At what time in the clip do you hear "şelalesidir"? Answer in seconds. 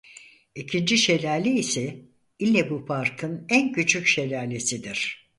4.07-5.27